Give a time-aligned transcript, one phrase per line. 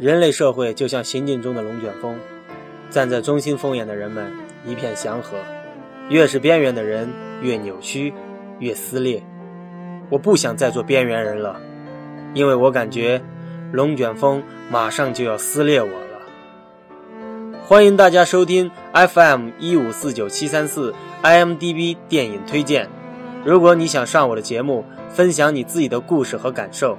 [0.00, 2.18] 人类社会就像行进中的龙卷风，
[2.88, 4.32] 站在中心风眼的人们
[4.64, 5.36] 一片祥和，
[6.08, 7.12] 越是边缘的人
[7.42, 8.14] 越扭曲，
[8.60, 9.22] 越撕裂。
[10.08, 11.60] 我不想再做边缘人了，
[12.32, 13.20] 因为我感觉
[13.72, 17.56] 龙卷风马上就要撕裂我了。
[17.66, 22.88] 欢迎大家收听 FM 一五四九七三四 IMDB 电影推荐。
[23.44, 26.96] 如果你想上我的节目，分享你自己的故事和感受，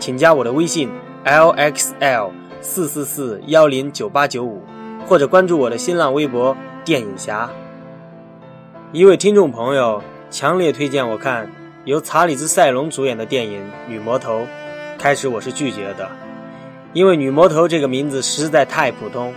[0.00, 0.90] 请加我的微信
[1.24, 2.32] lxl
[2.62, 4.60] 四四四幺零九八九五，
[5.06, 7.50] 或者关注我的新浪微博电影侠。
[8.92, 11.50] 一位听众朋友强烈推荐我看。
[11.86, 14.40] 由查理兹·塞隆主演的电影《女魔头》，
[14.98, 16.06] 开始我是拒绝的，
[16.92, 19.32] 因为“女魔头”这个名字实在太普通。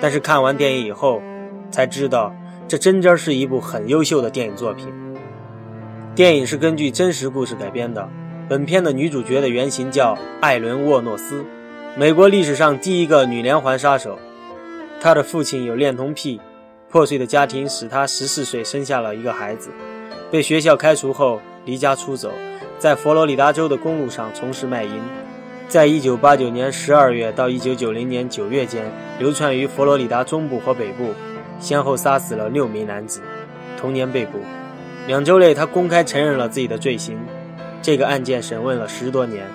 [0.00, 1.22] 但是看完电影以后，
[1.70, 2.34] 才知道
[2.66, 4.92] 这真真是一部很优秀的电影作品。
[6.16, 8.08] 电影是根据真实故事改编的。
[8.48, 11.44] 本片的女主角的原型叫艾伦·沃诺斯，
[11.96, 14.18] 美国历史上第一个女连环杀手。
[15.00, 16.40] 她的父亲有恋童癖，
[16.90, 19.70] 破碎的家庭使她十四岁生下了一个孩子，
[20.28, 21.40] 被学校开除后。
[21.66, 22.30] 离家出走，
[22.78, 25.00] 在佛罗里达州的公路上从事卖淫，
[25.66, 28.84] 在1989年12月到1990年9月间，
[29.18, 31.14] 流窜于佛罗里达中部和北部，
[31.58, 33.22] 先后杀死了六名男子，
[33.78, 34.40] 同年被捕。
[35.06, 37.18] 两周内，他公开承认了自己的罪行。
[37.80, 39.46] 这个案件审问了十多年，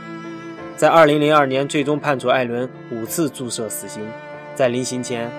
[0.79, 4.01] 在2002年最终判处艾伦五次注射死刑。
[4.55, 5.29] 在临刑前，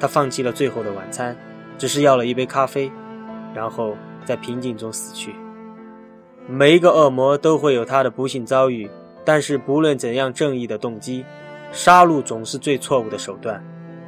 [0.00, 1.36] 他放弃了最后的晚餐，
[1.78, 2.90] 只是要了一杯咖啡，
[3.54, 5.32] 然后在平静中死去。
[6.48, 8.90] 每一个恶魔都会有他的不幸遭遇，
[9.24, 11.24] 但是不论怎样正义的动机，
[11.70, 13.64] 杀戮总是最错误的手段。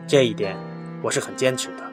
[0.08, 0.56] 这一点，
[1.00, 1.85] 我是很坚持的。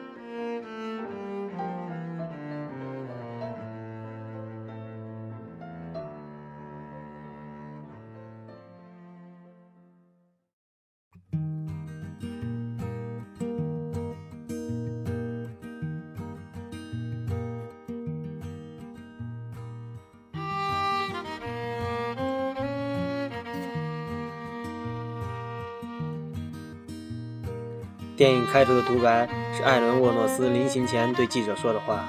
[28.16, 32.04] 电影开头的独白是艾伦·沃诺斯临行前对记者说的话。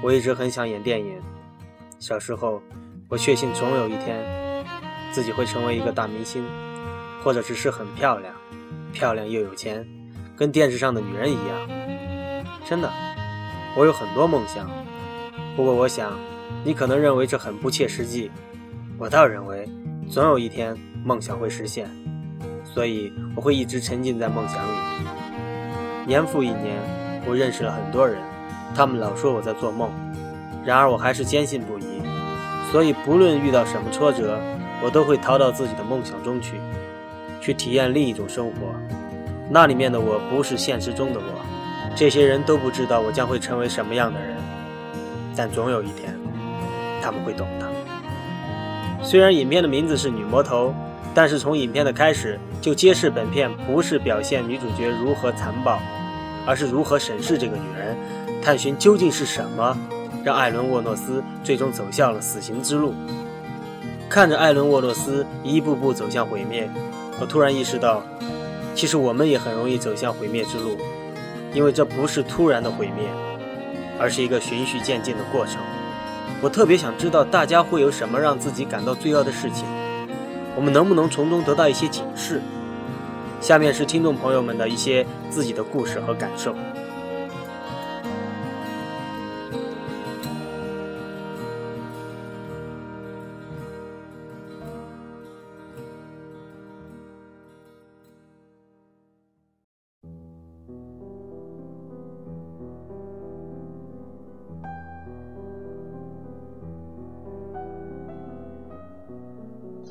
[0.00, 1.20] 我一直很想演电影。
[1.98, 2.62] 小时候，
[3.08, 4.24] 我确信总有一天，
[5.10, 6.44] 自己会成为一个大明星，
[7.24, 8.32] 或者只是很漂亮，
[8.92, 9.84] 漂亮又有钱，
[10.36, 12.54] 跟电视上的女人一样。
[12.64, 12.88] 真的，
[13.76, 14.70] 我有很多梦想。
[15.56, 16.12] 不过，我想，
[16.62, 18.30] 你可能认为这很不切实际。
[18.96, 19.68] 我倒认为，
[20.08, 21.90] 总有一天梦想会实现。
[22.64, 24.97] 所以我会一直沉浸在梦想里。
[26.08, 26.80] 年复一年，
[27.26, 28.16] 我认识了很多人，
[28.74, 29.90] 他们老说我在做梦，
[30.64, 32.00] 然而我还是坚信不疑。
[32.72, 34.40] 所以不论遇到什么挫折，
[34.82, 36.54] 我都会逃到自己的梦想中去，
[37.42, 38.74] 去体验另一种生活。
[39.50, 41.94] 那里面的我不是现实中的我。
[41.94, 44.34] 这些人都不知道我将会成为什么样的人，
[45.36, 46.18] 但总有一天，
[47.02, 47.66] 他们会懂的。
[49.02, 50.68] 虽然影片的名字是《女魔头》。
[51.14, 55.80] 但是从影片的开始就揭示，本片不是表现女主角如何残暴，
[56.46, 57.96] 而是如何审视这个女人，
[58.42, 59.76] 探寻究竟是什么
[60.24, 62.94] 让艾伦·沃诺斯最终走向了死刑之路。
[64.08, 66.70] 看着艾伦·沃诺斯一步步走向毁灭，
[67.20, 68.02] 我突然意识到，
[68.74, 70.78] 其实我们也很容易走向毁灭之路，
[71.52, 73.06] 因为这不是突然的毁灭，
[74.00, 75.56] 而是一个循序渐进的过程。
[76.40, 79.66] 我特别想知道大家会有什么让自己感到罪恶的事情。
[80.56, 82.40] 我们能不能从中得到一些警示？
[83.40, 86.54] 下面是听众朋友们的一些自己的故事和感受。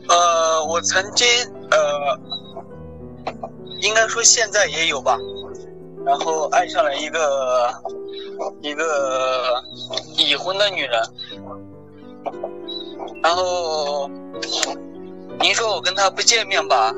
[0.09, 1.27] 呃我曾经，
[1.71, 2.19] 呃，
[3.79, 5.17] 应该说现在也有吧，
[6.05, 7.73] 然后爱上了一个
[8.61, 9.61] 一个
[10.17, 11.01] 已婚的女人，
[13.21, 14.09] 然后
[15.39, 16.93] 您说我跟她不见面吧，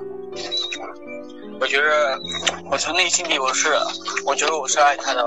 [1.60, 2.20] 我觉得
[2.72, 3.70] 我从内心里我是，
[4.26, 5.26] 我觉得我是爱她的，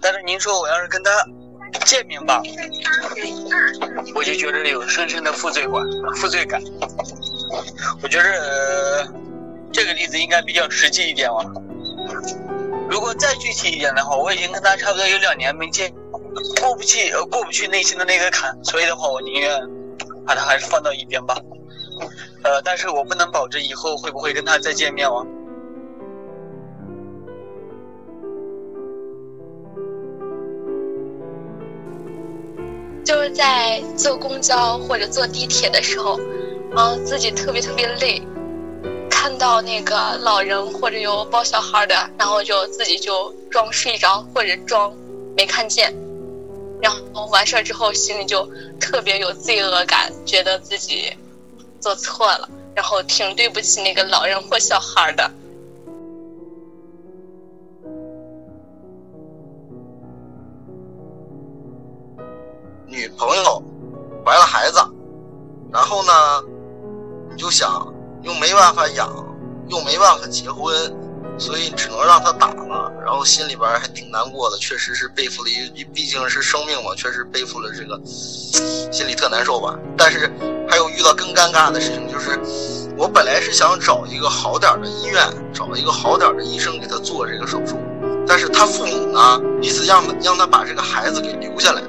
[0.00, 1.10] 但是您说我要是跟她
[1.84, 2.42] 见面吧，
[4.14, 5.72] 我就觉得有深深的负罪感，
[6.16, 6.62] 负罪感。
[8.02, 9.08] 我觉着
[9.72, 11.44] 这个例子应该比较实际一点吧。
[12.88, 15.92] 如果再具体一点的话，我已经跟他差不多有两年没见，
[16.60, 19.60] 过不去呃，过不去内心的那个坎，所以的话，我宁愿
[20.24, 21.36] 把他还是放到一边吧。
[22.42, 25.26] 呃，但是我不能保证以后会不会跟他再见面哦。
[33.04, 36.18] 就是在坐公交或者坐地铁的时候，
[36.70, 38.20] 然后自己特别特别累，
[39.26, 44.94] 看到那个老人或者有抱小孩的，然后就自己就装睡着或者装
[45.36, 45.92] 没看见，
[46.80, 51.12] 然后完事儿之后心里就特别有罪恶感，觉得自己
[51.80, 55.28] 做错了，然后挺对不起那个老人或小孩的。
[62.86, 63.60] 女朋友
[64.24, 64.78] 怀了孩子，
[65.72, 66.12] 然后呢，
[67.28, 67.92] 你就想
[68.26, 69.08] 又没办法养，
[69.68, 70.74] 又没办法结婚，
[71.38, 77.96] 所以只能让他打了，然后心里边还挺难过的，确实是背负了一，毕竟是生命嘛，确实背负了这个，
[78.90, 79.78] 心里特难受吧。
[79.96, 80.28] 但是
[80.68, 82.36] 还有遇到更尴尬的事情，就是
[82.96, 85.24] 我本来是想找一个好点的医院，
[85.54, 87.78] 找一个好点的医生给他做这个手术，
[88.26, 91.80] 但是他父母呢，意思让让他把这个孩子给留下来。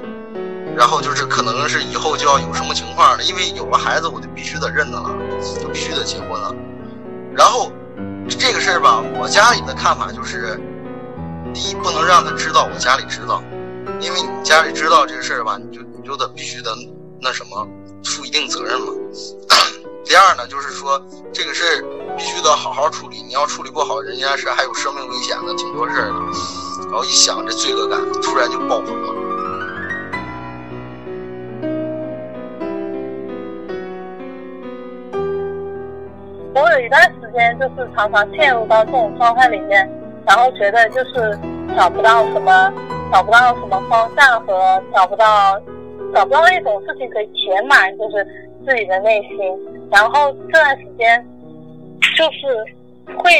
[0.76, 5.10] 然后就是可能是以后就要有什么情况了，因为有了孩子我就必须得认他了，
[5.60, 6.54] 就必须得结婚了。
[7.34, 7.70] 然后
[8.28, 10.60] 这个事儿吧，我家里的看法就是，
[11.54, 13.42] 第一不能让他知道我家里知道，
[14.00, 16.74] 因为你家里知道这个事儿吧，你就你就得必须得
[17.20, 17.66] 那什么
[18.04, 18.92] 负一定责任嘛。
[20.04, 21.00] 第二呢，就是说
[21.32, 26.14] 这个事儿必须得好好处理，你要处理不好，人家是还有生命危险的，挺多事儿的。
[26.90, 29.14] 然后一想这罪恶感突然就爆棚了。
[36.88, 39.86] 一段时间就是常常陷入到这种状态里面，
[40.26, 41.38] 然后觉得就是
[41.76, 42.72] 找不到什么，
[43.12, 45.60] 找不到什么方向和找不到，
[46.14, 48.26] 找不到一种事情可以填满就是
[48.66, 49.38] 自己的内心。
[49.90, 51.22] 然后这段时间
[52.16, 52.64] 就是
[53.18, 53.30] 会，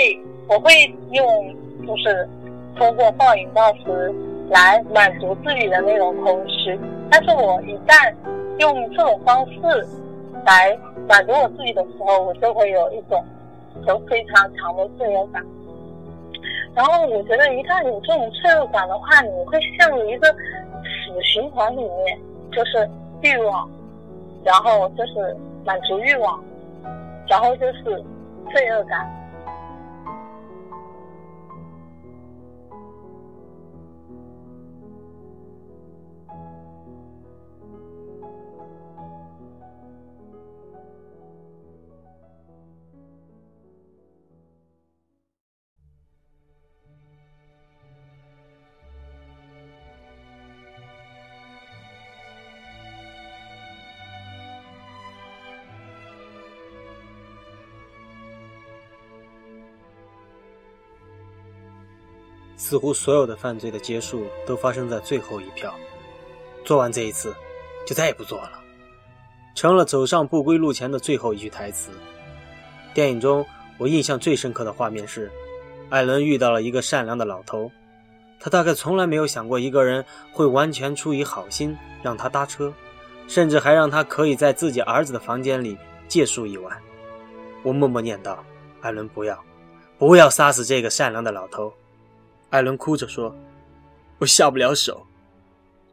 [0.46, 0.70] 我会
[1.12, 1.26] 用
[1.86, 2.28] 就是
[2.76, 4.14] 通过暴饮暴食
[4.50, 6.78] 来满足自己的那种空虚。
[7.10, 8.12] 但是我一旦
[8.58, 9.88] 用这种方式
[10.44, 10.78] 来。
[11.08, 13.24] 满足我自己的时候，我就会有一种
[13.86, 15.44] 有非常强的罪恶感。
[16.74, 22.18] 然后我觉得，一旦有这种罪恶感的话，你会陷入一个死循环里面，
[22.52, 22.88] 就是
[23.22, 23.68] 欲望，
[24.44, 26.42] 然后就是满足欲望，
[27.28, 28.04] 然后就是
[28.50, 29.10] 罪恶感。
[62.58, 65.72] 似乎所有的犯罪的结束都发生在最后一票，
[66.64, 67.34] 做完这一次，
[67.86, 68.50] 就再也不做了，
[69.54, 71.92] 成了走上不归路前的最后一句台词。
[72.92, 73.46] 电影中
[73.78, 75.30] 我印象最深刻的画面是，
[75.88, 77.70] 艾伦遇到了一个善良的老头，
[78.40, 82.74] 他大概从来没有想过一个人会完全出于好心让他搭车，
[83.28, 86.76] 甚至还让他可以在自己儿子的房间里借宿一晚。
[87.62, 88.44] 我默默念道
[88.82, 89.38] ：“艾伦，不要，
[89.96, 91.72] 不要杀死这个善良的老头。”
[92.50, 93.34] 艾伦哭着说
[94.18, 95.04] ：“我下不了手。”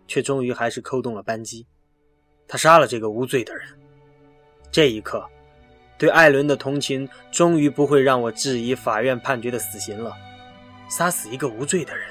[0.08, 1.66] 却终于还是扣动了扳机。
[2.48, 3.68] 他杀了这个无罪的人。
[4.72, 5.28] 这一刻，
[5.98, 10.14] 对艾伦的同情终于不会让我质疑法院判决的死刑了。
[10.88, 12.08] 杀死一个无罪的人，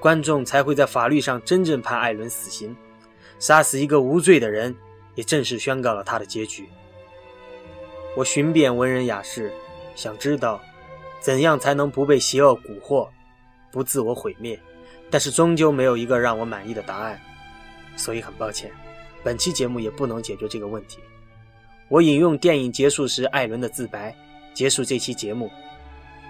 [0.00, 2.76] 观众才会在法律上真正判艾伦死刑。
[3.38, 4.74] 杀死一个无罪的人，
[5.14, 6.68] 也正式宣告了他的结局。
[8.16, 9.52] 我寻遍文人雅士，
[9.94, 10.60] 想知道
[11.20, 13.08] 怎样才能不被邪恶蛊惑。
[13.71, 14.59] 不自我毁灭，
[15.09, 17.19] 但是终究没有一个让我满意的答案，
[17.95, 18.71] 所以很抱歉，
[19.23, 20.99] 本期节目也不能解决这个问题。
[21.89, 24.15] 我引用电影结束时艾伦的自白，
[24.53, 25.51] 结束这期节目，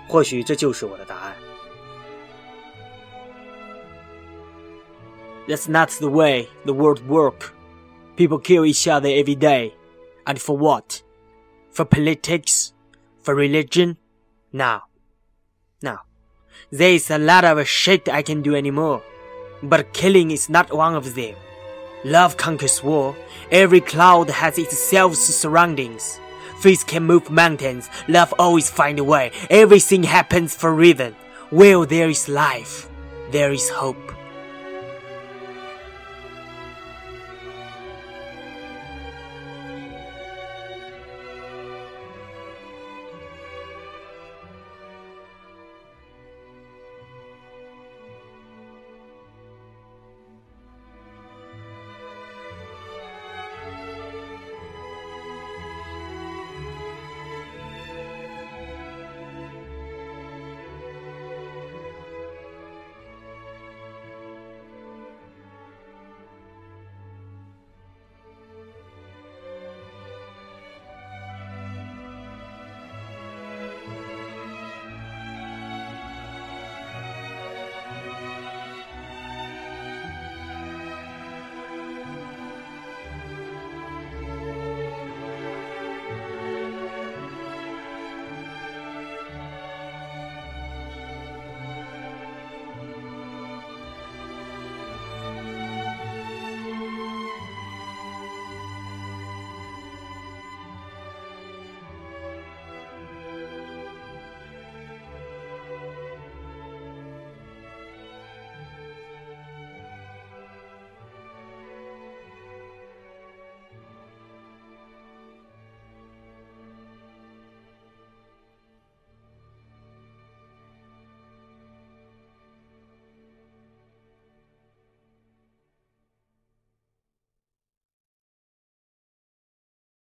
[0.08, 1.36] 或许这就是我的答案。
[5.48, 7.52] That's not the way the world work.
[8.16, 9.74] People kill each other every day,
[10.26, 11.02] and for what?
[11.74, 12.70] For politics?
[13.24, 13.98] For religion?
[14.52, 14.84] Now,
[15.82, 16.07] now.
[16.71, 19.03] There's a lot of shit I can do anymore,
[19.63, 21.35] but killing is not one of them.
[22.05, 23.17] Love conquers war.
[23.51, 26.21] Every cloud has its self-surroundings.
[26.61, 27.89] Faith can move mountains.
[28.09, 29.33] Love always find a way.
[29.51, 31.15] Everything happens for reason.
[31.51, 32.89] Where there is life,
[33.31, 33.97] there is hope.